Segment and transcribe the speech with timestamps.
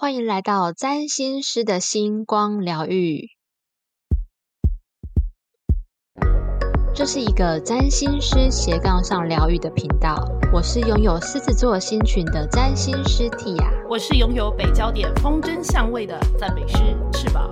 [0.00, 3.28] 欢迎来到占星师的星光疗愈。
[6.94, 10.16] 这是一个占星师斜杠上疗愈的频道。
[10.54, 16.78] 我是拥有狮子座星群的占星师 Tia，我是拥有北焦点风筝相位的赞美师
[17.12, 17.50] 翅膀。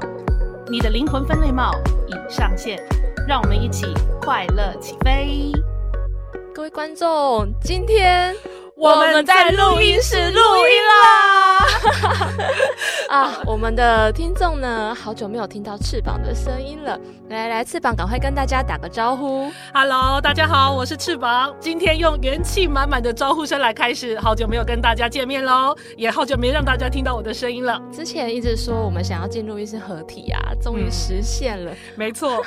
[0.71, 1.73] 你的灵魂分类帽
[2.07, 2.83] 已上线，
[3.29, 3.85] 让我们一起
[4.23, 5.53] 快乐起飞。
[6.55, 8.35] 各位观众，今天
[8.81, 11.59] 我们在录音室录音啦！
[13.11, 16.97] 啊，我们的听众呢，好久没有听到翅膀的声音了。
[17.29, 19.51] 来来，翅膀，赶快跟大家打个招呼。
[19.75, 21.53] Hello，大家好，我是翅膀。
[21.59, 27.83] 今天用元气满满的招呼声来开始，好久没有跟大家见面喽，也好久没让大家听到我的声音了。
[27.91, 31.73] 之前一直说我们想要进入一次合体啊，终于实现了。
[31.97, 32.41] 没错，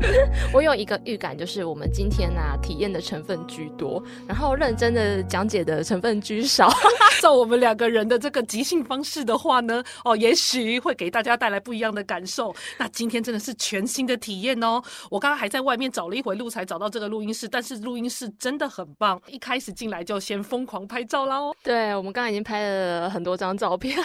[0.52, 6.68] 我有一个预感，就是我们今天呢、啊，体验的成分居多，然后认真的讲解的成分居少。
[7.20, 12.54] 照我们两个人的这个即兴方式的话呢，哦，也许会给大家带来不一样的感受。
[12.78, 14.80] 那今天真的是全新的体验哦！
[15.10, 21.54] 我刚刚还在外面找了一回路才找到这个录音室，但是录音室真的很棒，一开始进来就先疯狂拍照啦哦。
[21.64, 23.98] 对，我们刚刚已经拍了很多张照片。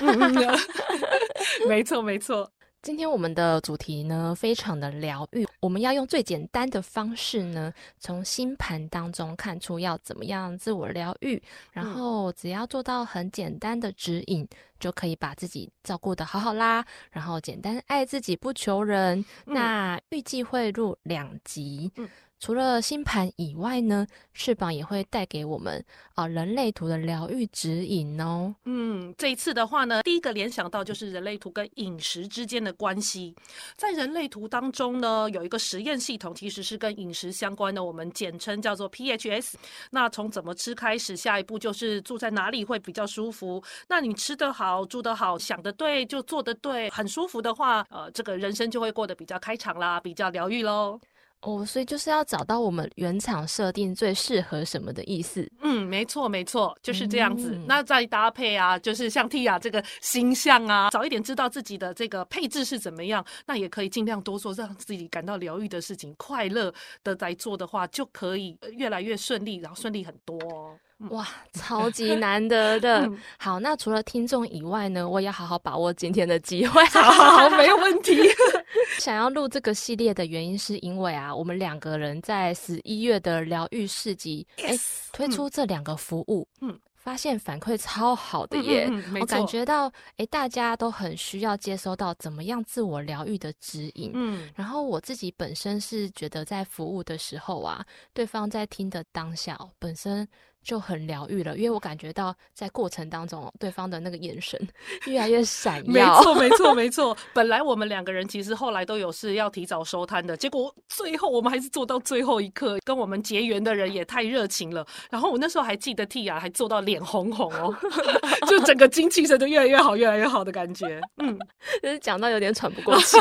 [1.69, 2.49] 没错，没错。
[2.83, 5.47] 今天我们的主题呢，非常的疗愈。
[5.61, 14.45] 我们要用最简单的方式呢，从星盘当中看出要怎么样自我疗愈，然后只要做到很简单的指引，
[14.81, 16.85] 就可以把自己照顾得好好啦。
[17.09, 19.23] 然后简单爱自己，不求人。
[19.45, 21.89] 嗯那预计会录两集。
[21.95, 22.09] 嗯
[22.43, 25.81] 除了星盘以外呢，翅膀也会带给我们
[26.13, 28.53] 啊、人类图的疗愈指引哦。
[28.65, 33.33] 嗯，这一次的话呢，第一个联想到就是人类图跟饮食之间的关系。
[33.77, 39.53] 在人类图当中呢，有一个实验系统，其实是跟饮食相关的，我们简称叫做 PHS。
[39.91, 43.63] 那从怎么吃开始，下一步就是住在哪里会比较舒服。
[43.87, 50.99] 那你吃得好，住得好，想得对，就做得对，很舒服的话，呃，这个人生就会过得比较开场啦，比较疗愈喽。
[51.45, 55.49] 哦，所以就是要找到我们原厂设定最适合什么的意思。
[55.61, 57.51] 嗯，没错没错，就是这样子。
[57.55, 66.73] 嗯那再搭配啊，就是像 Tia 这个星象啊，早一点知道自己的这个配置是怎么样，那也可以尽量多做让自己感到疗愈的事情，快乐
[67.03, 70.77] 的来做的话，就可以呃越来越顺利，然后顺利很多哦。
[71.09, 73.05] 哇，超级难得的。
[73.07, 76.83] 嗯好，那除了听众以外呢，我也要好好把握今天的机会。
[76.85, 78.17] 好好好，没有问题。
[78.99, 84.77] 想要录这个系列的原因，是因为啊，我们两个人在十一月的疗愈市集，哎、
[85.11, 88.85] 推出这两个服务，嗯嗯，发现反馈超好的耶。
[88.89, 94.11] 嗯嗯嗯我感错觉到，哎，大家都很需要接收到怎么样自我疗愈的指引。
[94.13, 100.27] 嗯然后我自己本身是觉得在服务的时候啊，对方在听的当下哦本身
[100.63, 104.59] 就很疗愈了，因为我感觉到在过程当中，对方的那个眼神
[105.07, 106.23] 越来越闪 耀没。
[106.23, 107.17] 错，没错，没错。
[107.33, 112.77] 本来我们两个人其实后来都有事要提早收摊的，结果最后我们还是做到最后一刻。
[112.85, 114.85] 跟我们结缘的人也太热情了。
[115.09, 117.75] 然后我那时候还记得 Tia 还做到脸红红哦，
[118.47, 121.01] 就整个精气神就越来越好，越来越好的感觉。
[121.17, 121.37] 嗯
[121.81, 123.17] 就是讲到有点喘不过气。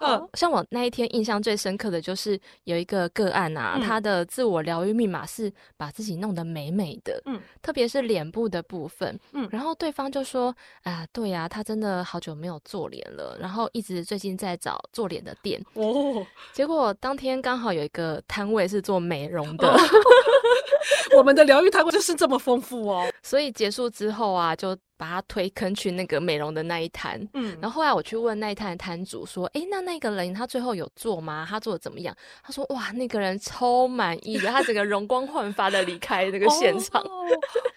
[0.00, 7.40] 嗯像我那一天印象最深刻的就是有一个个案啊，嗯他的自我疗愈密码是把自己弄得美美的，嗯。
[7.60, 9.48] 特别是脸部的部分，嗯。
[9.50, 19.76] 然后对方就说啊，对呀、他真的好久没有做脸了，然后一直最近在找做脸的店，哦，结果当天刚好有一个摊位是做美容的，哦
[21.16, 23.10] 我们的疗愈摊位就是这么丰富哦。
[23.22, 27.20] 所以结束之后啊，就把他推坑去那个美容的那一摊。
[27.34, 31.46] 嗯，然后后来我去问那一摊的摊主说：“哎，那那个人他最后有做吗？
[31.48, 37.26] 他做的怎么样？”他说：“哇，那个人超满意的，他整个容光焕发的离开那个现场，哦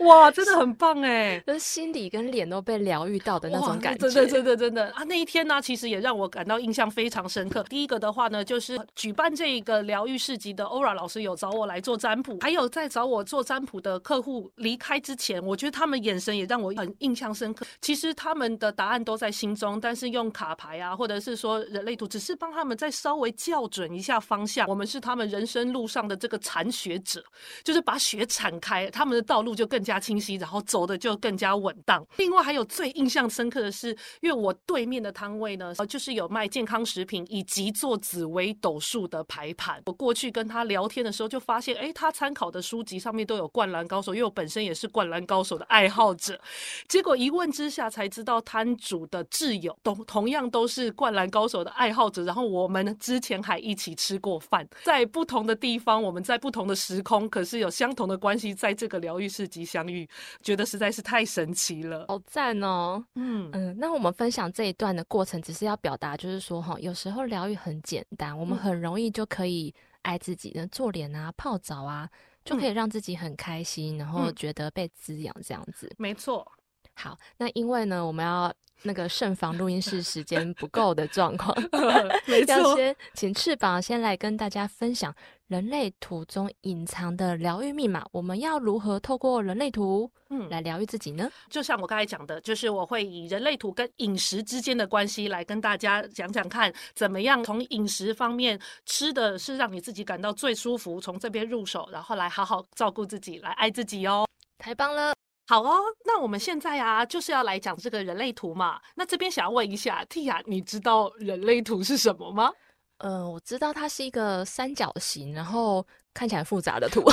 [0.05, 1.41] 哇，真的很棒哎。
[1.47, 5.03] 就是心里跟脸都被疗愈到的那种感觉。”真的真的真的啊！
[5.05, 7.63] 那一天呢，其实也让我感到印象非常深刻。
[7.63, 17.65] 第一个的话呢，就是举办这个疗愈市集的欧 r a 老师有找我来做占卜，还有在找我做占卜的客户离开之前，我觉得他们眼神也让我很印象深刻。
[17.81, 24.67] 其实他们的答案都在心中，但是用卡牌啊，或者是说人类图，只是帮他们再稍微校准一下方向。
[24.67, 27.23] 我们是他们人生路上的这个铲雪者，
[27.63, 32.05] 就是把雪铲开，他们的道路就更加清晰，然后走的就更加稳当。
[32.17, 33.89] 另外还有最印象深刻的是，
[34.21, 39.81] 因为我对面的摊位呢，就是有卖健康食品以及做紫微斗数的排盘。
[39.85, 46.39] 我过去跟他聊天的时候，就发现，哎，他参考的书籍上面面都有灌篮高手，因为我本身也是灌篮高手的爱好者。
[46.87, 52.23] 结果一问之下才知道，摊主的挚友都同样都是灌篮高手的爱好者。
[52.25, 60.07] 然后我们之前还一起吃过饭，在不同的地方，我们在不同的时空，可是有相同的关系，在这个疗愈市集相遇，
[60.41, 62.05] 觉得实在是太神奇了。
[62.09, 63.03] 好赞哦！
[63.15, 72.09] 嗯嗯，那我们分享这一段的过程，只是要表达，就是说哈，有时候疗愈很简单，我们嗯很容易就可以爱自己的做脸啊、泡澡啊，
[72.45, 75.91] 就可以让自己很开心，然后嗯觉得被滋养这样子。
[75.97, 76.49] 没错。
[76.95, 78.51] 好，那因为呢，我们要
[78.83, 81.55] 那个慎防录音室时间不够的状况，
[82.25, 85.13] 没错，要先请翅膀先来跟大家分享
[85.47, 88.05] 人类图中隐藏的疗愈密码。
[88.11, 91.29] 我们要如何透过人类图嗯来疗愈自己呢？
[91.49, 104.25] 就像我刚才讲的，就是我会以人类图跟饮食之间的关系来跟大家讲讲看，怎么样从饮食方面吃的是让你自己感到最舒服，从这边入手，然后来好好照顾自己，来爱自己哦。
[104.57, 105.13] 太棒了！
[105.47, 108.81] 好哦，那我们现在啊，就是要来讲这个人类图嘛。
[108.95, 112.51] 那这边想要问一下，Tia，你知道人类图是什么吗？
[112.97, 115.85] 呃，我知道它是一个三角形，然后
[116.15, 117.03] 看起来复杂的图。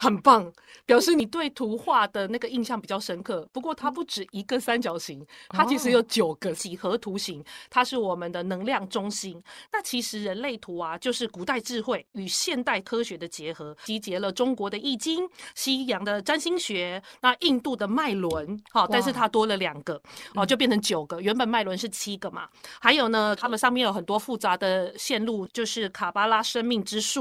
[0.00, 0.50] 很棒，
[0.86, 3.46] 表示你对图画的那个印象比较深刻。
[3.52, 9.42] 不过它不止一个三角形，它其实有九个几何图形，它是我们的能量中心。
[9.72, 20.00] 那其实人类图啊，就是古代智慧与现代科学的结合，集结了中国的易经、西洋的占星学、那印度的脉轮，好，但是它多了两个，
[20.34, 21.20] 哦，就变成九个。
[21.20, 22.48] 原本脉轮是七个嘛，
[22.80, 27.17] 还有呢，它们上面有很多复杂的线路，就是卡巴拉生命之树，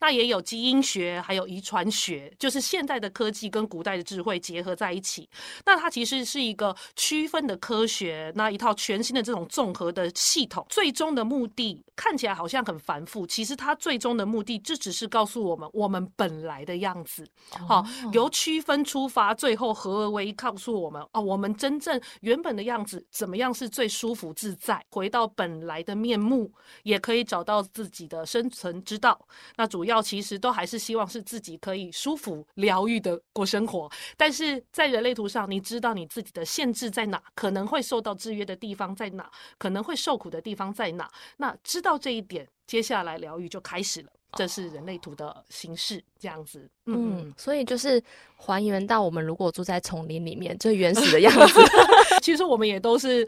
[0.00, 5.28] 那也有基因学，还有遗传学，就是现代的科技跟古代的智慧结合在一起。
[5.64, 10.66] 那它其实是一个区分的科学，那一套全新的这种综合的系统。
[10.68, 17.26] 最终的目的看起来好像很繁复，其实它最终的目的就只是告诉我们我们本来的样子。
[17.50, 26.50] 好、由区分出发，最后合而为一，告诉我们哦，我们真正原本的样子怎么样是最舒服自在，回到本来的面目，
[26.82, 29.18] 也可以找到自己的生存之道。
[29.56, 33.90] 那主要其实都还是希望是自己可以舒服、疗愈的过生活。
[34.16, 41.10] 但是在人类图上，你知道你自己的限制在哪，可能会受到制约的地方在哪，可能会受苦的地方在哪。
[41.36, 44.08] 那知道这一点，接下来疗愈就开始了。
[44.32, 46.68] 这是人类图的形式，这样子。
[46.86, 48.02] 嗯嗯，所以就是
[48.36, 51.60] 还原到我们如果住在丛林里面最原始的样子。
[52.22, 53.26] 其实我们也都是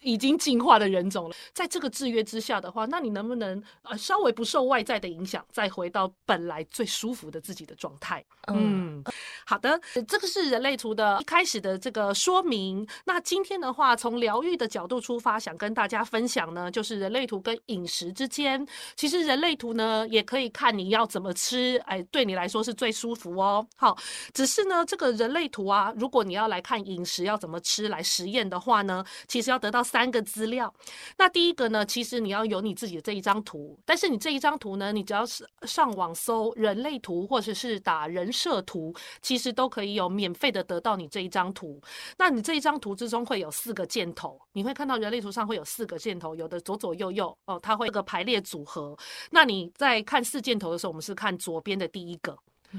[0.00, 8.24] 已经进化的人种了，在这个制约之下的话，那你能不能呃稍微不受外在的影响，再回到本来最舒服的自己的状态？
[8.48, 9.04] 嗯，嗯，
[9.46, 9.78] 好的，
[10.08, 12.86] 这个是人类图的一开始的这个说明。
[13.04, 18.66] 那今天的话，从疗愈的角度出发，想跟大家分享呢，就是人类图跟饮食之间，
[18.96, 23.66] 其实人类图呢也可以看你要怎么吃，哎，对你你来说是最舒服哦。
[23.76, 23.94] 好，
[24.32, 30.72] 只是呢，这个人类图啊，如果你要来看饮食要怎么吃来实验的话呢，其实要得到三个资料。
[31.18, 41.78] 那第一个呢，其实你要有你自己的这一张图，但是你这一张图呢，你只要是上网搜人类图或者是打人设图，其实都可以有免费的得到你这一张图。
[42.16, 48.96] 那你这一张图之中会有四个箭头，你会看到人类图上会有四个箭头，有的左左右右哦，它会有个排列组合。
[49.30, 52.38] 那你在看四箭头的时候，我们是看左边的第一个，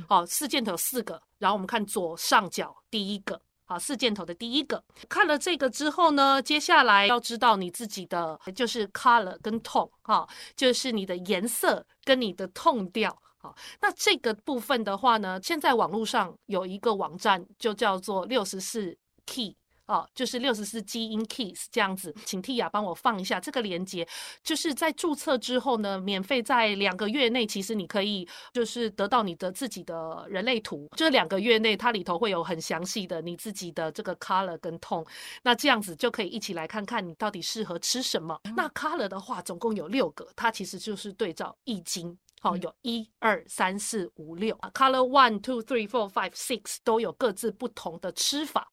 [0.10, 3.40] 哦，四箭头四个，然后我们看左上角第一个。
[3.66, 13.18] 好，四箭头的第一个，看了这个之后呢，接下来要知道你自己的就是 color 跟 tone 哈、就是你的颜色跟你的 tone 调。
[13.38, 19.56] 好，那这个部分的话呢，现在网络上有一个网站，就叫做六十四 key。
[19.85, 24.07] 哦，就是六十四基因 keys 这样子，请 Tia 帮我放一下这个链接，
[24.42, 35.06] 就是在注册之后呢，免费在两个月内，其实你可以就是得到你的自己的人类图，就是两个月内它里头会有很详细的你自己的这个 color 跟 tone，
[35.44, 38.40] 那这样子就可以一起来看看你到底适合吃什么。
[38.56, 42.18] 那 color 的话，总共有六个，它其实就是对照易经。
[42.42, 48.69] 好，有一二三四五六，color one two three four five six 都有各自不同的吃法。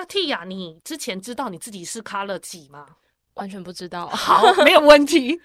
[0.00, 2.86] 那 Tia，你之前知道你自己是 color 几吗？
[3.34, 5.38] 完全不知道， 好，没有问题，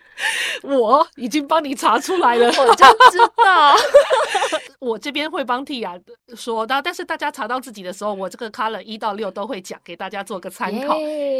[0.63, 2.47] 我已经帮你查出来了。
[2.47, 3.75] 我就知道。
[4.79, 6.01] 我这边会帮 Tia
[6.37, 10.95] 说的，但是大家查到自己的时候，我这个 color 一到六都会讲，给大家做个参考。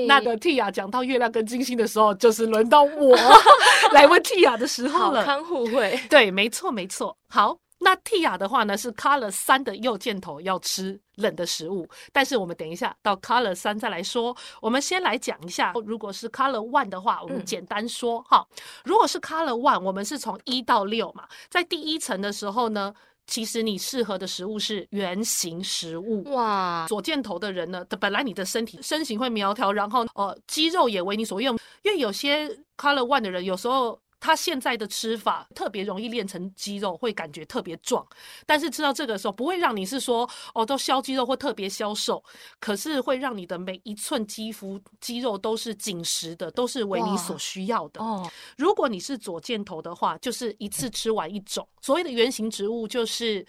[0.08, 3.16] 那个 Tia 讲到月亮跟金星的时候，就是轮到我
[3.94, 5.22] 来问 Tia 的时候了。
[5.22, 7.16] 好康互惠，对，没错，没错。
[7.30, 14.36] 好，那 Tia 的话呢是 Color 三的右箭头要吃冷的食物，但是我们等一下到 Color 三再来说。
[14.60, 18.44] 我们先来讲一下，如果是 Color one 的话，我们嗯简单说哈。
[18.84, 22.92] 如果是 Color one，我们是从一到六嘛，在第一层的时候呢。
[23.28, 26.22] 其实你适合的食物是圆形食物。
[26.32, 34.00] 哇，左箭头的人呢，本来你的身体身形会苗条，然后呃肌肉也为你所用，因为有些 Color One 的人有时候。
[34.26, 38.04] 他现在的吃法特别容易练成肌肉，会感觉特别壮。
[38.44, 42.24] 但是吃到这个时候，不会让你是说哦，都消肌肉或特别消瘦，
[42.60, 48.02] 可是会让你的每一寸肌肤肌肉都是紧实的，都是为你所需要的。
[48.02, 48.28] 哦，
[48.58, 51.68] 如果你是左箭头的话，就是一次吃完一种。
[51.80, 53.46] 所谓的原型植物，就是。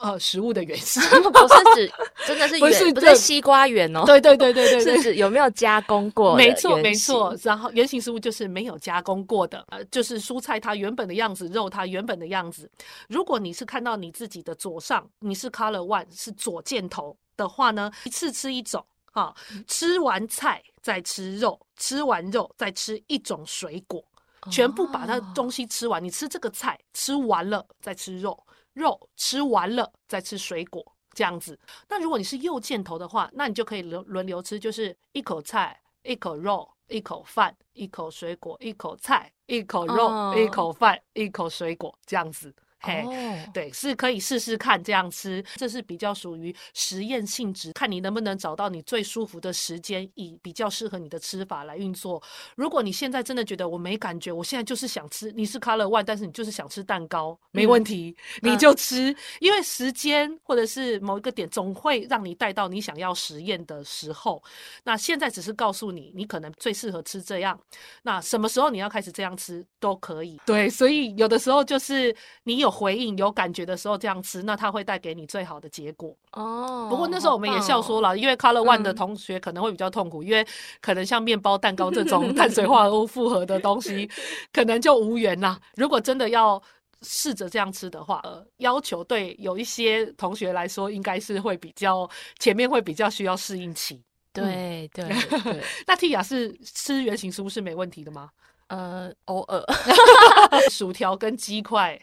[0.00, 1.92] 呃，食物的原型 不是指
[2.26, 4.04] 真的是圆，不是西瓜圆哦。
[4.06, 6.36] 对对对对对， 是指有没有加工过？
[6.36, 7.36] 没错没错。
[7.42, 12.70] 然后圆形食物就是没有加工过的，呃，就是蔬菜它原本的样子，肉它原本的样子。
[13.08, 19.34] 如果你是看到你自己的左上，你是 Color One 是左箭头的话呢，一次吃一种，哈，
[19.66, 24.02] 吃完菜再吃肉，吃完肉再吃一种水果，
[24.50, 26.02] 全部把它东西吃完。
[26.02, 28.38] 你吃这个菜吃完了再吃肉。
[28.72, 31.58] 肉吃完了再吃水果这样子。
[31.88, 42.54] 那如果你是右箭头的话，那你就可以轮轮流吃，就是一口菜，一口肉，一口饭，一口水果，一口菜，一口肉，一口饭，一口水果这样子。
[42.82, 43.04] 嘿，
[43.52, 52.22] 对，是可以试试看这样吃，这是比较属于实验性质，看你能不能找到你最舒服的时间，以比较适合你的吃法来运作。
[52.56, 64.42] 如果你现在真的觉得我没感觉，我现在就是想吃，你是 Color One，但是你就是想吃蛋糕，没问题，你就吃，因为时间或者是某一个点，总会让你带到你想要实验的时候。
[64.84, 67.60] 那现在只是告诉你，你可能最适合吃这样，
[68.04, 70.40] 那什么时候你要开始这样吃都可以。
[70.46, 72.69] 对，所以有的时候就是你有。
[72.70, 76.86] 回应有感觉的时候这样吃，那它会带给你最好的结果哦。
[76.88, 80.46] 不过那时候我们也笑说了，因为 Color One 的同学可能会比较痛苦，因为
[80.80, 84.08] 可能像面包、蛋糕这种碳水化合物复合的东西，
[84.52, 85.58] 可能就无缘啦。
[85.76, 86.62] 如果真的要
[87.02, 92.08] 试着这样吃的话，呃，要求对有一些同学来说，应该是会比较
[92.38, 94.02] 前面会比较需要适应期。
[94.32, 95.60] 对对对。
[95.86, 98.30] 那 Tia 是吃原形食物是没问题的吗？
[98.68, 99.64] 呃，偶尔
[100.70, 102.00] 薯条跟鸡块。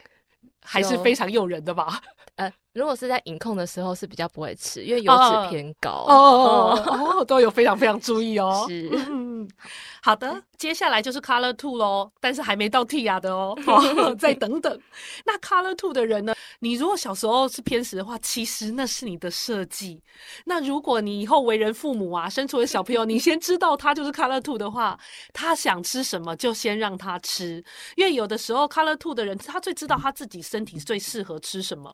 [0.69, 2.01] 还是非常诱人的吧？
[2.36, 8.65] 呃，如果是在饮控的时候是比较不会吃，因为油脂偏高哦哦哦，都有非常非常注意哦。
[8.67, 8.89] 是，
[10.07, 10.41] 好的。
[10.57, 13.53] 接下来就是 Color Two 喽，但是还没到 Tia 的哦，
[14.17, 14.81] 再等等。
[15.25, 16.33] 那 Color Two 的人呢？
[16.59, 20.01] 你如果小时候是偏食的话，其实那是你的设计。
[20.45, 24.97] 那如果你以后为人父母啊，生出了小朋友，你先知道他 就是 Color Two 的话，
[25.33, 27.63] 他想吃什么就先让他吃，
[27.97, 31.93] 因为有的时候 Color Two 的人他最知道他自己身体最适合吃什么，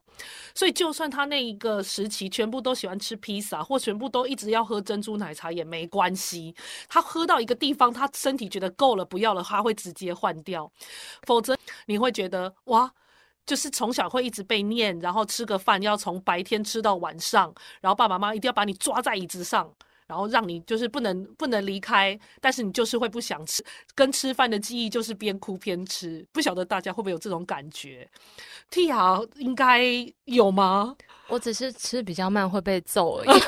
[0.55, 6.55] 所以就算他那一个时期全部都喜欢吃披萨，或全部都一直要喝珍珠奶茶也没关系，
[6.87, 8.43] 他喝到一个地方，他身体。
[8.53, 10.71] 觉得够了，不要了，他会直接换掉。
[11.25, 11.57] 否则
[11.87, 12.93] 你会觉得哇，
[13.47, 19.73] 就是从小会一直被念，然后吃个饭要从白天吃到晚上，然后爸爸妈妈一定要把你抓在椅子上，
[20.05, 23.65] 然后让你就是不能不能离开，但是你就是会不想吃。
[23.95, 28.07] 跟吃饭的记忆就是边哭边吃，不晓得大家会不会有这种感觉
[28.69, 29.81] ？Tia 应该
[30.25, 30.95] 有吗？
[31.27, 33.41] 我只是吃比较慢会被揍而已。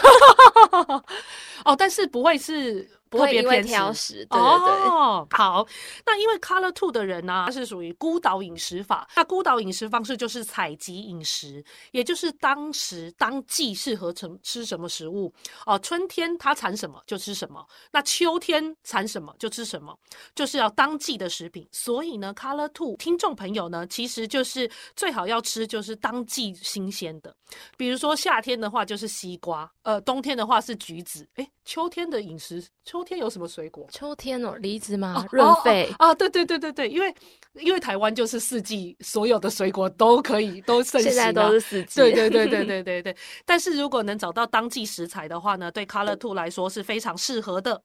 [1.64, 2.90] 哦，但是不会是。
[3.10, 5.38] 特别偏挑食，对对对。
[5.38, 5.66] 好，
[6.06, 9.08] 那因为 Color Two 的人呢，他是属于孤岛饮食法。
[9.16, 15.34] 那孤岛饮食方式就是采集饮食，也就是当时当季适合吃吃什么食物
[15.66, 15.80] 哦。
[15.80, 19.98] 春天它产什么就吃什么，那秋天产什么就吃什么，
[20.34, 21.66] 就是要当季的食品。
[21.72, 27.34] 所以呢，Color Two 听众朋友呢，其实就是最好要吃就是当季新鲜的。
[27.78, 32.95] 比如说夏天的话就是西瓜，呃，冬天的话是橘子，哎，秋天的饮食秋。
[33.04, 33.88] 天有什么水果？
[33.92, 35.26] 秋天哦，梨子吗？
[35.32, 36.14] 润肺啊！
[36.16, 37.14] 对对对对对，因为
[37.54, 41.12] 因为台湾就是四季，所有的水果都可以 都盛行。
[41.12, 42.00] 现在都是四季。
[42.02, 43.16] 对对对对对对对。
[43.46, 47.82] 但是如果能找到当季食材的话呢，对 Color Two 来说是非常适合的。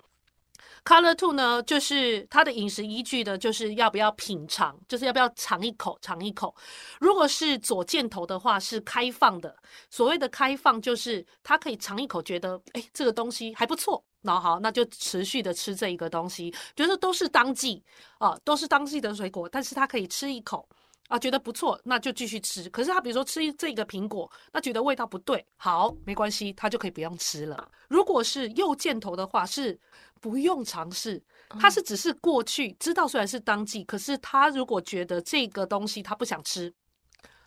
[0.85, 6.55] Color Two 呢，就是它的饮食依据的，就是要不要品尝，就是要不要尝一口，尝一口。
[6.99, 9.55] 如果是左箭头的话，是开放的。
[9.91, 14.03] 所谓的开放，就是它可以尝一口，觉得哎，这个东西还不错。
[14.23, 17.83] 那好，那就持续的吃这一个东西，觉得都是当季
[18.19, 20.69] 啊，都是当季的水果，但是他可以吃一口
[21.11, 22.71] 啊，觉得不错，那就继续吃。
[22.71, 27.69] 可是他比如说吃这个苹果，那觉得味道不对，好，没关系，他就可以不用吃了。
[27.89, 29.77] 如果是右箭头的话，是
[30.21, 31.21] 不用尝试，
[31.59, 36.73] 他是只是过去知道虽然是当季，可是他如果觉得这个东西他不想吃，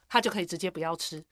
[0.09, 1.23] 他就可以直接不要吃。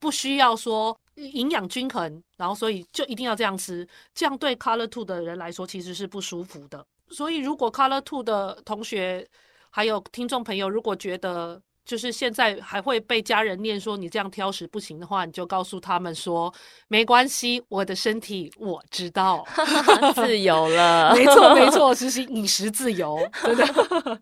[0.00, 6.84] 不需要说营养均衡，然后所以就一定要这样吃，这样对 Color Two 的人来说其实是不舒服的。
[7.10, 9.28] 所以如果 Color Two 的同学
[9.70, 16.52] 还有听众朋友，如果觉得就是现在还会被家人念说你这样挑食不行的话，你就告诉他们说
[16.88, 19.44] 没关系，我的身体我知道，
[20.14, 24.20] 自由了，没错没错， 实行饮食自由，真的。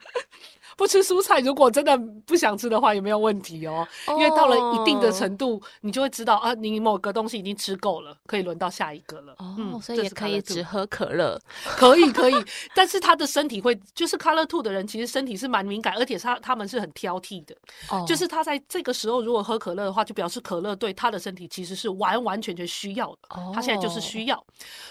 [0.78, 3.87] 不吃蔬菜，如果真的不想吃的话，也没有问题哦。
[4.11, 9.35] 因为到了一定的程度，你就会知道啊，你某个东西已经吃够了，可以轮到下一个了。
[9.38, 12.35] 哦，所以也可以只喝可乐，可以可以。
[12.76, 17.56] 但是他的身体会，就是 Color Two 的人，其实身体是蛮敏感，而且他他们是很挑剔的。
[17.90, 23.18] 哦，就是他在这个时候如果喝可乐的话，就表示可乐对他的身体其实是完完全全需要的。
[23.30, 24.47] 哦，他现在就是需要。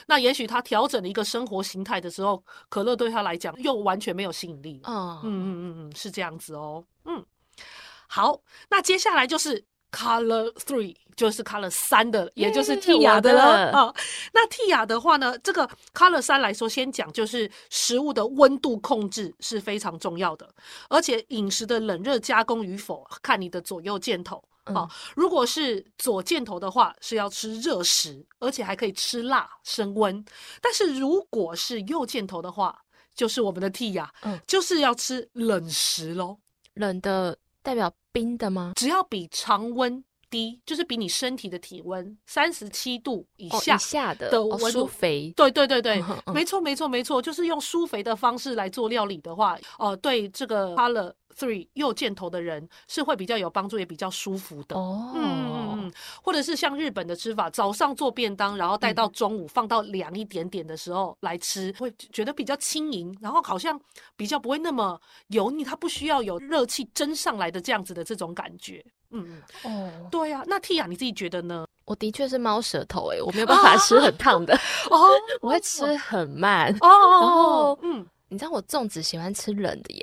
[0.06, 4.82] 那也许他调整了一个生活形态的时候，可乐对他来讲又完全没有吸引力。
[4.84, 5.77] 嗯嗯嗯嗯。
[5.78, 6.84] 嗯，是这样子哦。
[7.06, 7.24] 嗯，
[8.08, 13.94] 好，那接下来就是 Color Three，就是 Color 三的，也就是蒂亚的了啊。
[14.34, 20.50] 那蒂亚的话呢，这个 Color 三来说，先讲就是食物的温度控制是非常重要的，
[20.90, 24.90] 而且饮食的冷热加工与否，看你的左右箭头啊。
[25.16, 30.26] 如果是左箭头的话，是要吃热食，而且还可以吃辣升温；
[30.60, 32.84] 但是如果是右箭头的话，
[33.18, 36.38] 就是我们的 T 呀，嗯，就是要吃冷食喽。
[36.76, 38.74] 冷的代表冰的吗？
[38.76, 45.34] 只要比常温低，就是比你身体的体温三十七度以下以下的的温度肥。
[45.36, 46.04] 对对对对，
[46.34, 54.76] 没错没错没错，就是用疏肥的方式来做料理的话，哦，对这个 color three 右箭头的人是会比较有帮助，也比较舒服的。
[54.76, 55.94] 哦，嗯嗯嗯，
[56.24, 63.80] 或者是像日本的吃法，早上做便当，然后带到中午放到凉一点点的时候来吃，会觉得比较轻盈，然后好像
[64.16, 68.84] 比较不会那么油腻，它不需要有热气蒸上来的这样子的这种感觉。
[69.12, 71.66] 嗯嗯，哦，对呀，那 T 雅你自己觉得呢？
[71.86, 74.54] 我的确是猫舌头哎，我没有办法吃很烫的
[74.92, 75.08] 哦，
[75.42, 76.88] 我会吃很慢哦，
[77.22, 78.06] 然后嗯。
[78.30, 80.02] 你知道我粽子喜欢吃冷的耶，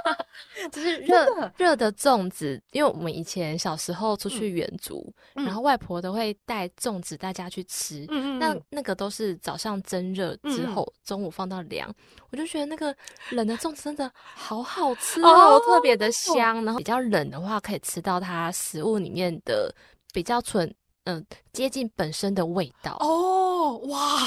[0.70, 8.04] 就是热热的粽子，因为我们以前小时候出去远足，然后外婆都会带粽子大家去吃，
[8.38, 11.92] 那那个都是早上蒸热之后，中午放到凉，
[12.30, 12.94] 我就觉得那个
[13.30, 19.74] 冷的粽子真的好好吃哦，特别的香，然后比较冷的话可以吃到它食物里面的
[20.12, 20.72] 比较纯。
[21.06, 24.18] 嗯，接近本身的味道哦，哇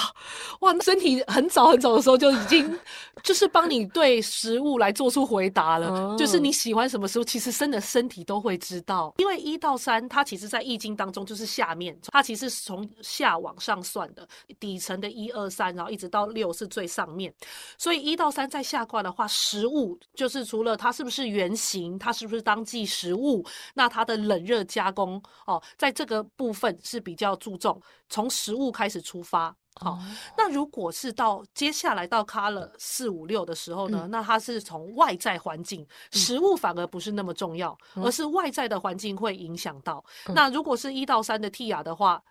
[0.61, 2.79] 哇，身体很早很早的时候就已经
[3.21, 9.13] 就是帮你对食物来做出回答了，就是你喜欢什么食物，其实真的身体都会知道。
[9.17, 14.25] 因为一到三，它其实在易经当中就是下面，它其实是从下往上算的，
[14.57, 17.33] 底层的一二三，然后一直到六是最上面，
[17.77, 26.68] 所以一到三在下卦的话，食物就是除了它是不是圆形，它是不是当季食物，那它的冷热加工哦，在这个部分。
[26.83, 29.99] 是比较注重从食物开始出发，好，
[30.37, 40.03] 那如果是到接下来到 color 四五六的时候呢，那它是从外在环境，食物反而不是那么重要，而是外在的环境会影响到。
[40.35, 42.21] 那如果是一到三的 T 雅的话，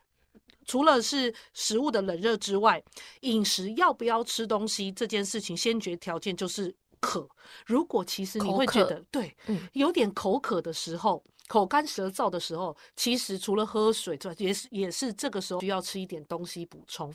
[0.66, 2.82] 除了是食物的冷热之外，
[3.20, 7.26] 饮食要不要吃东西这件事情，先决条件就是渴。
[7.64, 9.34] 如果其实你会觉得对，
[9.72, 11.24] 有点口渴的时候。
[11.48, 17.12] 口干舌燥的时候，其实除了喝水之外，也是也是这个时候需要吃一点东西补充。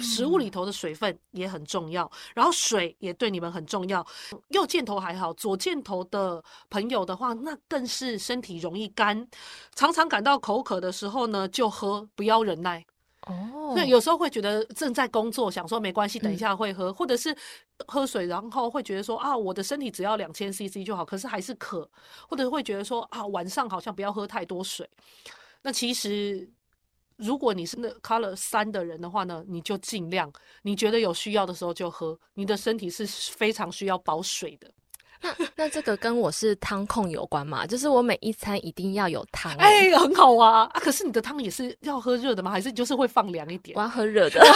[0.00, 4.04] 食物里头的水分也很重要，然后水也对你们很重要。
[4.48, 9.28] 右箭头还好，左箭头的朋友的话，那更是身体容易干，
[9.76, 12.84] 常常感到口渴的时候呢，就喝，不要忍耐。
[13.26, 17.36] 哦，那有时候会觉得正在工作，想说没关系，等一下会喝，或者是
[17.86, 21.90] 喝水，然后会觉得说啊，我的身体只要两千 CC 就好，可是还是渴，
[22.28, 24.88] 或者会觉得说啊，晚上好像不要喝太多水。
[25.62, 26.48] 那其实
[27.16, 34.70] 如果你是那 Color 三的人的话呢，你就尽量，你觉得有需要的时候就喝，你的身体是非常需要保水的。
[35.38, 37.66] 那那这个跟我是汤控有关嘛？
[37.66, 39.52] 就是我每一餐一定要有汤。
[39.56, 40.68] 哎，很好啊！
[40.72, 42.50] 啊，可是你的汤也是要喝热的吗？
[42.50, 43.76] 还是就是会放凉一点？
[43.76, 44.40] 我要喝热的。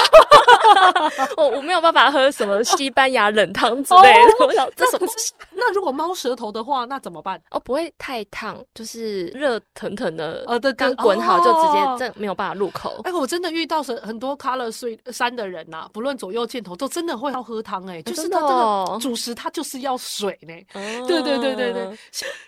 [1.37, 4.47] 我我没有办法喝什么西班牙冷汤之类的。
[4.47, 5.07] 我想这什么？
[5.53, 7.41] 那如果猫舌头的话，那怎么办？
[7.51, 10.45] 哦，不会太烫，就是热腾腾的。
[10.47, 13.01] 呃，对刚滚好就直接这没有办法入口。
[13.05, 14.71] 哎，我真的遇到很很多 Color
[15.13, 20.39] 三的人呐，不论左右箭头都真的会要喝汤哎，就是他这个主食它就是要水。
[20.41, 21.97] 对对对对对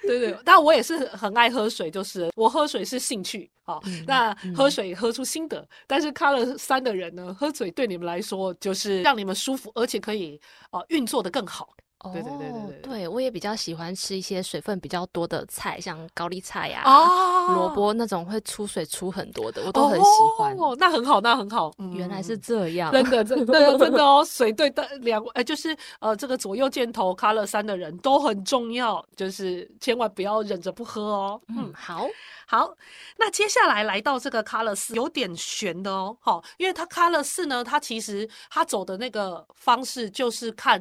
[0.03, 3.81] 对对，但我也是很爱喝水，就是我喝水是兴趣啊。
[4.07, 11.75] 那喝水喝出心得，但是卡了三的人呢，喝水对你们来说就是让你们舒服，而且可以啊运作的更好。
[12.03, 20.07] 哦，对对对对对对我也比较喜欢吃一些水分比较多的菜，像高丽菜呀、哦萝卜那种会出水出很多的，我都很喜
[20.39, 20.57] 欢。
[20.57, 21.73] 哦，那很好，那很好。
[21.79, 24.25] 嗯原来是这样，真的，真的， 真的哦！
[24.25, 31.41] 水对的两，呃，就是呃，这个左右箭头卡了三的人都很重要，就是千万不要忍着不喝哦。
[31.49, 32.07] 嗯，嗯，好，
[32.47, 32.73] 好，
[33.17, 40.81] 那接下来来到这个卡了四，有点悬的哦，好，因为它卡了四呢，它其实它走的那个方式就是看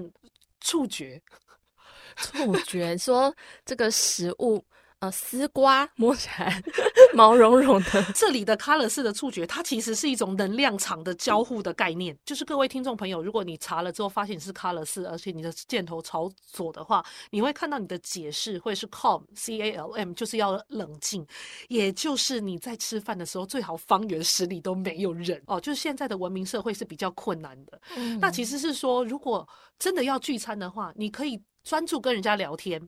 [0.61, 1.21] 触觉，
[2.15, 4.63] 触觉说这个食物，
[5.01, 6.61] 呃，丝瓜摸起来
[7.15, 12.15] 毛茸茸的，这里的卡勒斯的触觉，它其实是一种能量场的交互的概念。
[12.23, 21.25] 就是各位听众朋友，如果你查了之后发现你是卡勒斯，而且你的箭头朝左的话，你会看到你的解释会是 calm c a l m，就是要冷静，
[21.67, 25.59] 也就是你在吃饭的时候最好方圆十里都没有人哦。
[25.59, 27.81] 就是现在的文明社会是比较困难的。
[27.95, 32.87] 嗯那其实是说，如果真的要聚餐的话，你可以专注跟人家聊天，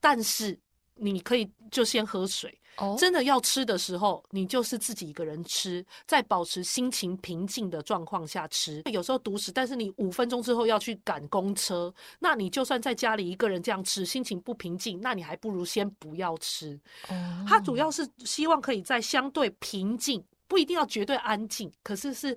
[0.00, 0.58] 但是
[1.02, 2.56] 你可以就先喝水。
[2.78, 8.82] 哦，真的要吃的时候，你就是自己一个人吃，在保持心情平静的状况下吃。
[8.90, 16.80] 有时候独食，但是你五分钟之后要去赶公车，那你就算在家里一个人这样吃，心情不平静，那你还不如先不要吃。
[17.10, 22.34] 哦它主要是希望可以在相对平静，不一定要绝对安静，可是是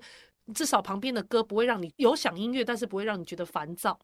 [0.52, 3.98] 至少旁边的歌不会让你有响音乐，但是不会让你觉得烦躁。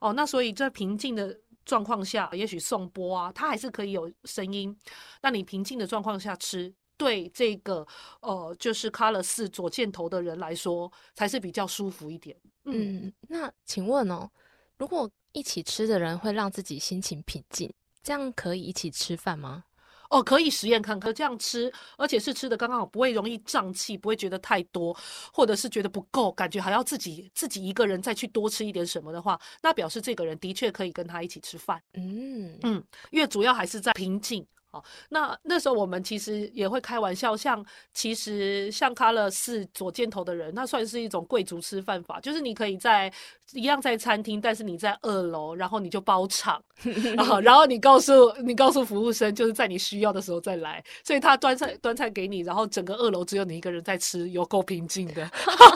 [0.00, 4.74] 哦，那所以在平静的状况下，也许送波啊，它还是可以有声音。
[5.20, 6.74] 那你平静的状况下吃。
[6.98, 7.86] 对这个
[8.22, 12.34] 呃，就是卡了四左箭头的人来说，才是比较舒服一点。
[12.64, 14.30] 嗯，嗯，那请问哦，
[14.78, 17.70] 如果一起吃的人会让自己心情平静，
[18.02, 19.64] 这样可以一起吃饭吗？
[20.10, 24.96] 哦，可以实验看看这样吃，而且是吃的刚刚好，不会容易胀气，不会觉得太多，
[25.32, 31.80] 或者是觉得不够，感觉还要自己自己一个人再去多吃一点什么的话，那表示这个人的确可以跟他一起吃饭。
[31.94, 34.46] 嗯嗯，因为主要还是在平静。
[34.76, 43.10] 好，那那时候我们其实也会开玩笑，像其实像卡勒是左箭头的人，那算是一种贵族吃饭法，就是你可以在
[43.52, 46.62] 一样在餐厅，但是你在二楼，然后你就包场，
[47.16, 55.30] 然后然后你告诉你告诉服务生，就是在你需要的时候再来，所以他端菜端菜给你，然后整个二楼只有你一个人在吃，有够平静的。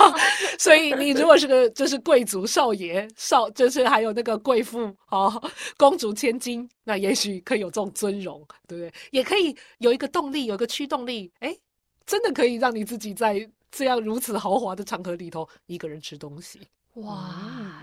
[0.58, 5.42] 所以你如果是个就是贵族少爷少，就是还有那个贵妇哦，
[5.78, 8.89] 公主千金，那也许可以有这种尊荣，对不对？
[9.10, 11.56] 也可以有一个动力，有一个驱动力，哎，
[12.06, 16.60] 真的可以让你自己在这样如此豪华的场合里头一个人吃东西。
[16.94, 17.30] 哇，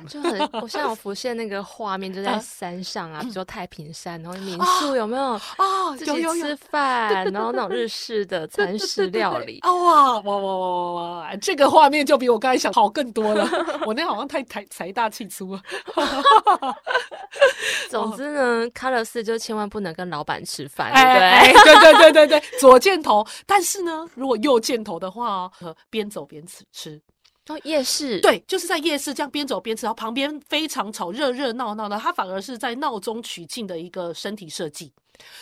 [0.02, 10.58] 嗯就很，我现在有浮现那个画面，就在啊山上啊，比如说太平山，然后民啊宿有没有啊自己吃饭，然后那种日式的餐食料理，啊哇哇哇哇
[10.94, 11.36] 哇哇！
[11.38, 13.50] 这个画面就比我刚才想好更多了。
[13.86, 15.62] 我那好像太财财大气粗了。
[17.90, 21.24] 总之呢，卡勒斯就千万不能跟老板吃饭，对不对？
[21.24, 23.26] 哎，对对对对对，左箭头。
[23.46, 25.50] 但是呢，如果右箭头的话
[25.90, 27.02] 边走边吃吃。
[27.48, 34.92] 哦，夜市，对，就是在夜市这样边走边吃，然后旁边非常吵，热热闹闹的，它反而是在闹中取静的一个身体设计。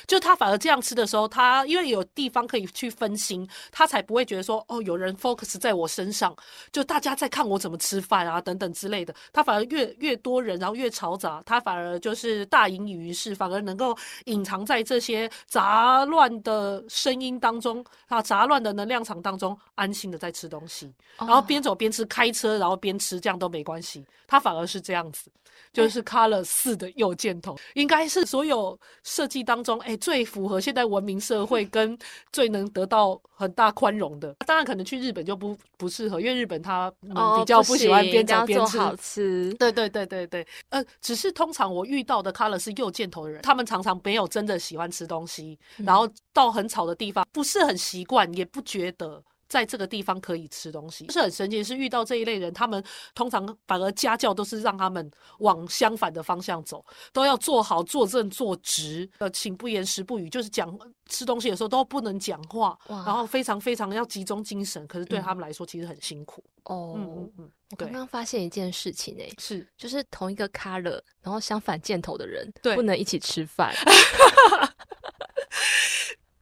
[0.07, 6.35] 就他反而这样吃的时候，他因为有地方可以去分心，他才不会觉得说哦，有人 focus 在我身上，
[6.71, 9.13] 就大家在看我怎么吃饭啊等等之类的。
[9.33, 20.93] 他反而越越多人，然后越嘈杂，他反而就是大隐隐于市，反而能够隐藏在这些杂乱的声音当中啊，杂乱的能量场当中，安心的在吃东西。
[21.17, 24.05] 然后哦边走边吃，开车然后边吃，这样都没关系。
[24.27, 25.29] 他反而是这样子，
[25.73, 31.97] 就是 Color 四的右箭头，应该是所有设计当中，哎，最符合现代文明社会跟
[32.31, 34.33] 最能得到很大宽容的。
[34.45, 38.79] 当然，可能去日本就不不适合，因为日本他比较不喜欢边一定要做走边吃。
[38.79, 39.53] 好吃。
[39.55, 49.21] 对对对对对，呃，只是通常我遇到的 color 是右箭头的人，他们常常没有真的喜欢吃东西，然后到很吵的地方不是很习惯，也不觉得。
[49.47, 51.63] 在这个地方可以吃东西，是很神奇。
[51.63, 60.77] 是遇到这一类人，他们通常反而家教都是让他们往相反的方向走，都要做好、坐正、坐直，呃，请不言、食不语，就是讲
[61.07, 64.85] 吃东西的时候都不能讲话，然后非常非常要集中精神。
[64.87, 66.43] 可是对他们来说，其实很辛苦。
[66.65, 73.73] 哦，嗯嗯嗯，我刚刚发现一件事情诶、是就是同一个 color，然后相反箭头的人，对不能一起吃饭。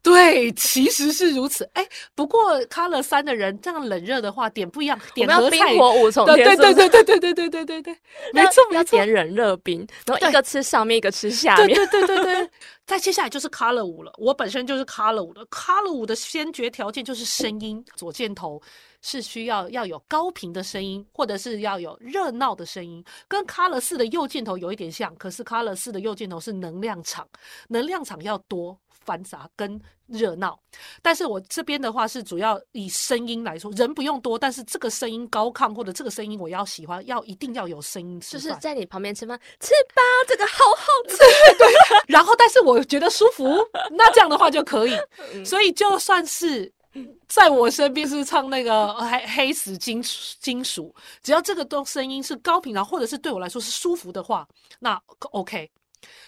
[0.04, 1.68] 对，其实是如此。
[1.74, 5.80] 哎，不过 Color 三的人这样冷热的话，点不一样，我们要冰。
[5.80, 7.98] 火五重天，对对对对对对对对对对，
[8.34, 8.76] 没错没错。
[8.76, 11.68] 要点冷热冰，然后一个吃上面，一个吃下面。
[11.74, 12.50] 对对对对 对。
[12.86, 18.62] 再接下来就是 Color 五了，我本身就是 Color 五的，，Color 五的先决条件就是声音，左箭头
[19.04, 27.28] 是需要要有高频的声音，或者是要有热闹的声音，跟 Color 四的右箭头有一点像，可是 Color 四的右箭头是能量场，
[27.68, 28.76] 能量场要多。
[29.06, 30.58] 繁杂跟热闹，
[31.02, 41.18] 但是我这边的话是主要以声音来说，人不用多，但是这个声音高亢或者这个声音我要喜欢，要一定要有声音吃饭，就是在你旁边吃饭，吃吧，这个好好吃。
[41.58, 41.68] 对
[42.08, 43.58] 然后但是我觉得舒服，
[43.92, 44.98] 那这样的话就可以。
[45.44, 46.72] 所以就算是
[47.28, 50.02] 在我身边是唱那个黑黑死金
[50.40, 54.48] 金属，只要这个都声音是高频，然后或者是对我来说是舒服的话，
[54.80, 55.02] 那
[55.32, 55.70] OK。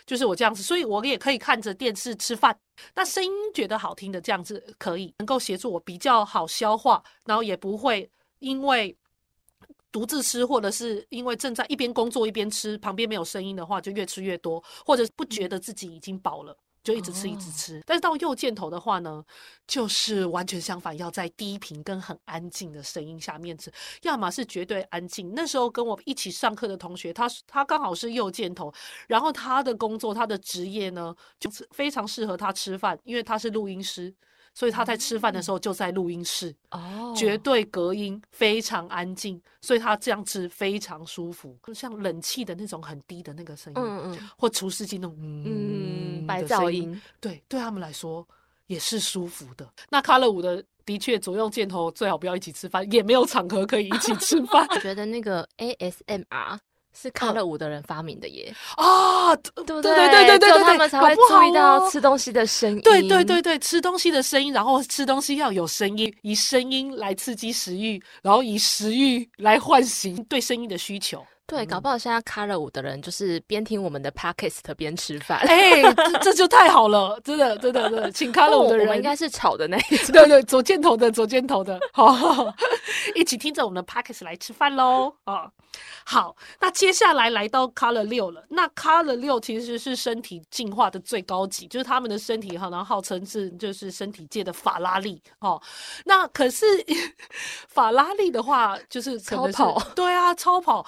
[0.06, 2.58] 就是我这样子，所以我也可以看着电视吃饭。
[2.94, 8.96] 那声音觉得好听的这样子可以，能够协助我比较好消化，然后也不会因为
[9.92, 16.58] 独自吃，或者是因为正在一边工作一边吃，旁边没有声音的话，就越吃越多，或者不觉得自己已经饱了。
[16.86, 19.26] 就一直吃一直吃，但是到右箭头的话呢，
[19.66, 25.34] 就是完全相反，要在低频跟很安静的声音下面吃，要么是绝对安静。
[25.34, 28.72] 那时候跟我一起上课的同学，他他刚好是右箭头，
[29.08, 34.14] 然后他的工作他的职业呢，就是非常适合他吃饭，因为他是录音师。
[34.56, 48.26] 所以他在吃饭的时候就在录音室，哦，绝对隔音，非常安静，所以他这样吃非常舒服，像冷气的那种很低的那个声音，嗯嗯，或除湿机那种嗯白噪音，对，对他们来说
[48.68, 49.70] 也是舒服的。
[49.90, 54.66] 那卡乐五的的确左右箭头最好不要一起吃饭，也没有场合可以一起吃饭。
[54.70, 56.58] 我觉得那个 ASMR。
[57.00, 62.82] 是看了舞的人发明的耶啊，对对对对对对，他们才会注意到吃东西的声音。
[62.82, 71.26] 对对对对，吃东西的声音，然后吃东西要有声音，以声音来刺激食欲，然后以食欲来唤醒对声音的需求。
[71.48, 75.38] 对，搞不好现在卡了舞的人就是边听我们的 podcast 边吃饭。
[75.40, 80.14] 哎，这这就太好了，真的真的真的，请卡了舞的人应该是炒的那一种。
[80.14, 82.16] 对对，左箭头的左箭头的，好，
[83.14, 85.50] 一起听着我们的 podcast 来吃饭喽啊！
[86.06, 88.44] 好，那接下来来到 Color 六了。
[88.50, 95.62] 那 Color 六其实是身体进化的最高级，就是他们的身体哈，然后号称是就是身体界的法拉利哦。
[96.06, 96.66] 那可是
[97.68, 100.86] 法拉利的话，就是超跑，对啊，超跑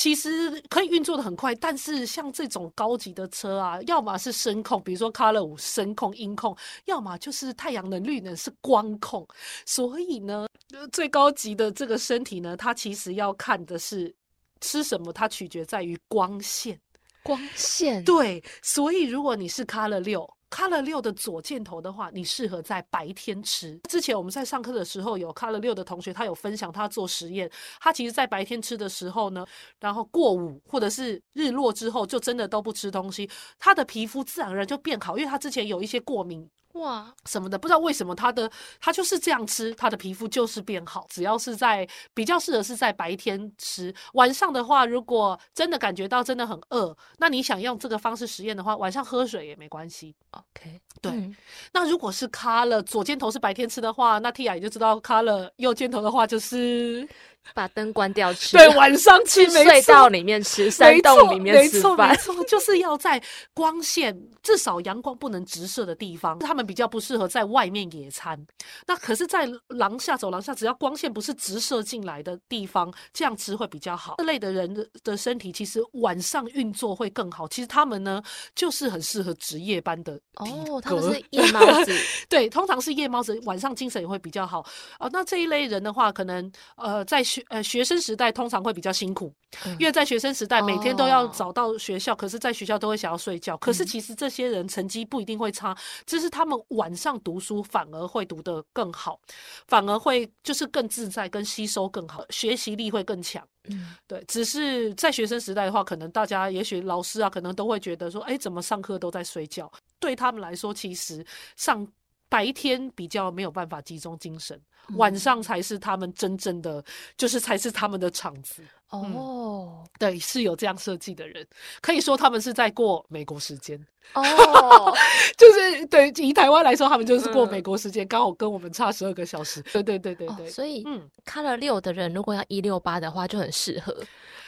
[0.00, 9.28] 其实可以运作的很快，但是像这种高级的车啊，要么是声控，比如说 Color 五声控、音控，要么就是太阳能、绿能是光控。
[9.66, 10.46] 所以呢，
[10.90, 14.14] 最高级的这个身体呢，它其实要看的是。
[14.62, 15.10] 吃什么？
[15.12, 16.78] 它取决在于光线，
[17.22, 18.42] 光线对。
[18.62, 23.80] 所以如果你是 Color 六，Color 六的左箭头的话，你适合在白天吃。
[23.88, 29.46] 之前我们在上课的时候，有 Color 六的同学，他有分享他做实验，他其实在白天吃的时候呢，
[29.78, 36.48] 然后过午或者是日落之后，就真的都不吃东西，他的皮肤自然而然就变好，因为他之前有一些过敏。
[36.74, 41.04] 哇，什么的不知道为什么他的他就是这样吃，他的皮肤就是变好。
[41.10, 50.14] 只要是在比较适合是在白天吃，晚上的话，如果真的感觉到真的很饿，那你想用这个方式实验的话，晚上喝水也没关系。
[50.30, 51.34] OK，对。
[51.72, 57.08] 那如果是卡了左肩头是白天吃的话，那 Tia 也就知道卡了右肩头的话就是。
[57.54, 63.20] 把灯关掉吃，对，晚上 去，隧道里面吃，山洞里面吃饭，没错，就是要在
[63.54, 68.38] 光线至少阳光不能直射的地方，他们比较不适合在外面野餐。
[68.86, 74.16] 那可是，在廊下走廊下，只要光线不是直射进来的地方，这样吃会比较好。
[74.18, 77.48] 这类的人的的身体其实晚上运作会更好。
[77.48, 78.22] 其实他们呢，
[78.54, 81.92] 就是很适合值夜班的哦，他们是夜猫子，
[82.28, 84.64] 对，通常是夜猫子，晚上精神也会比较好。
[84.98, 87.24] 哦，那这一类人的话，可能呃在。
[87.30, 89.32] 学呃学生时代通常会比较辛苦，
[89.78, 93.56] 因为在学生时代每天都要早到学校，可是在学校都会想要睡觉。
[93.58, 99.20] 可是其实这些人成绩不一定会差，只是他们晚上读书反而会读得更好，
[99.68, 103.46] 反而会就是更自在，跟吸收更好，学习力会更强。
[103.68, 104.24] 嗯，对。
[104.26, 109.70] 只是在学生时代的话，可能大家也许老师啊，可能都会觉得说，哎，怎么上课都在睡觉？
[109.98, 111.24] 对他们来说，其实
[111.56, 111.86] 上。
[112.30, 114.58] 白天比较没有办法集中精神，
[114.96, 116.82] 晚上才是他们真正的，
[117.16, 118.62] 就是才是他们的场子。
[118.90, 121.46] 哦，对，是有这样设计的人，
[121.80, 123.78] 可以说他们是在过美国时间。
[124.14, 124.92] 哦，
[125.38, 129.62] 就是对，以台湾来说，他们就是过美国时间，刚好跟我们差十二个小时。
[129.72, 130.50] 对对对对对。
[130.50, 133.96] 所以，嗯，看了六的人，如果要一六八的话，就很适合。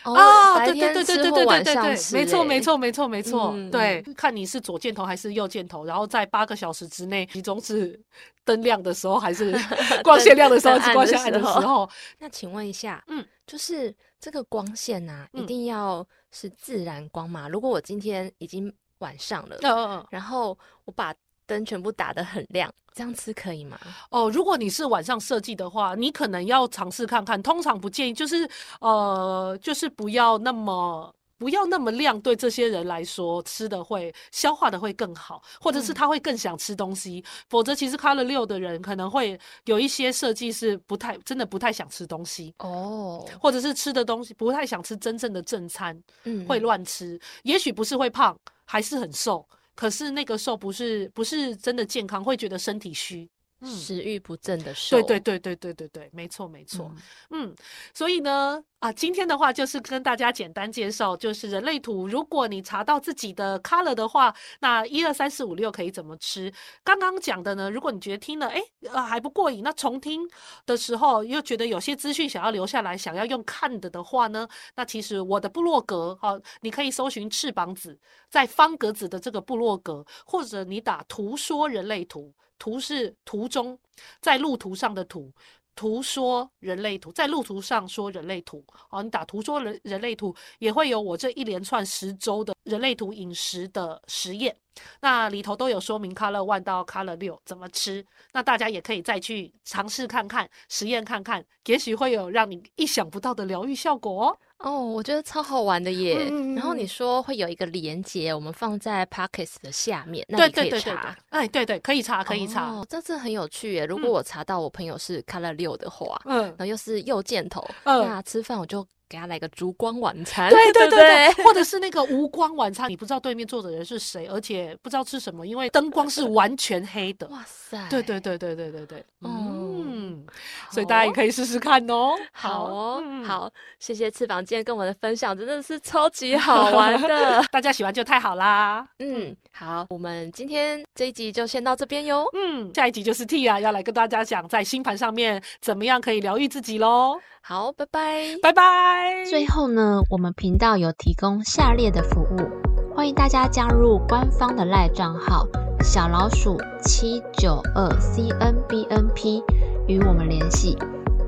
[0.03, 8.01] 啊，对对对对对对对对，没错没错没错没错，对，看你是左箭头还是右箭头，然后在八个小时之内，集中是
[8.45, 9.53] 灯亮的时候还是
[10.03, 11.89] 光线亮的时候，是光线暗的时候。
[12.19, 17.49] 那请问一下，嗯，就是这个光线呐，一定要是自然光吗？
[17.49, 21.15] 如果我今天已经晚上了，嗯嗯，然后我把
[21.47, 23.79] 灯全部打得很亮，这样吃可以吗？
[24.11, 27.43] 哦，如果你是晚上设计的话，你可能要尝试看看。
[27.43, 28.49] 通常不建议，就是
[28.81, 31.15] 呃，就是不要那么。
[31.43, 37.25] 不要那么亮，对这些人来说，吃的会消化的会更好，或者是他会更想吃东西。
[37.49, 47.19] 否则，其实 Color 六的人可能会有一些设计是不太真的不太想吃东西哦，或者是吃的东西不太想吃真正的正餐，嗯，会乱吃。
[47.43, 53.29] 也许不是会胖，还是很瘦，可是那个瘦不是不是真的健康，会觉得身体虚。
[53.65, 56.91] 食欲不振的时候，对对对对对对对，没错没错，
[57.31, 57.55] 嗯，
[57.95, 66.53] 所以呢，啊，今天的话就是跟大家简单介绍，就是人类图，如果你查到自己的 color 的话，那一二三四五六可以怎么吃？
[66.83, 70.29] 刚刚讲的呢，如果你觉得听了，哎，呃还不过瘾，那重听
[70.67, 77.99] 的时候又觉得有些资讯想要留下来，想要用看的的话呢，那其实我的部落格，哈，你可以搜寻翅膀子，
[78.29, 82.33] 在方格子的这个部落格，或者你打图说人类图。
[82.63, 83.77] 图是图中，
[84.21, 85.29] 在路途上的图，
[85.75, 88.65] 图说人类图，在路途上说人类图。
[88.91, 94.57] 哦，你打图说人人类图，也会有我这一连串十周的人类图饮食的实验。
[95.01, 98.07] 那里头都有说明，Color One 到 Color 六怎么吃。
[98.33, 104.39] 那大家也可以再去尝试看看，实验看看，也许会有让你意想不到的疗愈效果哦。
[104.63, 106.29] 哦，我觉得超好玩的耶！
[106.55, 111.17] 然后你说会有一个连接，我们放在 Pockets 的下面，那你可以查。
[111.31, 112.71] 哎，对对，可以查，可以查。
[112.71, 113.85] 哦，这次很有趣耶！
[113.87, 118.87] 如果我查到我朋友是 Color 六的话，嗯，然后又是右箭头，那吃饭我就。
[119.09, 127.29] 给他来个烛光晚餐，对对对对，或者是那个无光晚餐，你不知道对面坐的人是谁，而且不知道吃什么，因为灯光是完全黑的。
[127.29, 127.77] 哇塞！
[127.91, 129.82] 对对对对对对对， 嗯，
[130.71, 132.11] 所以大家也可以试试看哦。
[132.33, 138.87] 好哦，好，谢谢翅膀今天跟我们的分享，真的是超级 好玩的， 大家喜欢就太好啦。
[138.99, 142.25] 嗯，好，我们今天这一集就先到这边哟。
[142.35, 147.19] 嗯，下一集就是 T 啊，要来跟大家讲在星盘上面怎么样可以疗愈自己喽。
[147.41, 149.25] 好，拜拜，拜拜。
[149.29, 155.45] 最后呢，我们频道有提供下列的服务，欢迎大家加入官方的赖账号
[155.83, 159.43] 小老鼠七九二 C N B N P
[159.87, 160.77] 与我们联系。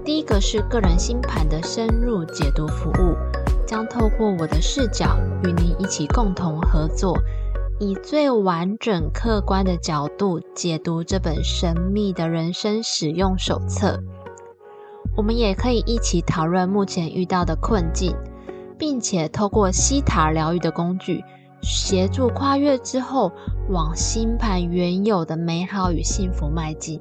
[0.05, 3.17] 第一个是个人星盘的深入解读服务，
[3.67, 7.19] 将透过我的视角与您一起共同合作，
[7.81, 13.99] 以最完整客观的角度解读这本神秘的人生使用手册。
[15.17, 18.15] 我们也可以一起讨论目前遇到的困境，
[18.77, 21.25] 并且透过西塔疗愈的工具，
[21.63, 23.33] 协助跨越之后
[23.71, 27.01] 往星盘原有的美好与幸福迈进。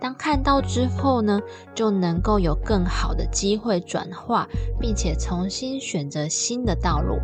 [0.00, 1.40] 当看到之后呢，
[1.74, 4.46] 就能够有更好的机会转化，
[4.78, 7.18] 并且重新选择新的道路。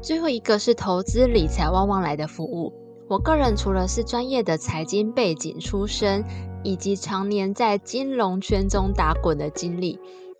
[0.00, 2.72] 最后一个是投资理财旺旺来的服务。
[3.08, 6.24] 我个人除了是专业的财经背景出身，
[6.62, 9.98] 以及常年在金融圈中打滚的经历，